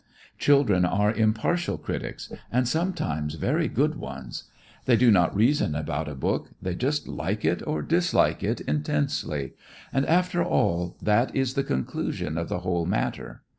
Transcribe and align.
Children 0.39 0.83
are 0.83 1.13
impartial 1.13 1.77
critics 1.77 2.33
and 2.51 2.67
sometimes 2.67 3.35
very 3.35 3.67
good 3.67 3.93
ones. 3.93 4.45
They 4.85 4.97
do 4.97 5.11
not 5.11 5.35
reason 5.35 5.75
about 5.75 6.09
a 6.09 6.15
book, 6.15 6.49
they 6.59 6.73
just 6.73 7.07
like 7.07 7.45
it 7.45 7.61
or 7.67 7.83
dislike 7.83 8.41
it 8.41 8.61
intensely, 8.61 9.53
and 9.93 10.03
after 10.07 10.43
all 10.43 10.97
that 11.03 11.35
is 11.35 11.53
the 11.53 11.63
conclusion 11.63 12.35
of 12.39 12.49
the 12.49 12.61
whole 12.61 12.87
matter. 12.87 13.43